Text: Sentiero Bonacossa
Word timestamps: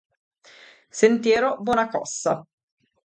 Sentiero 1.01 1.57
Bonacossa 1.61 2.33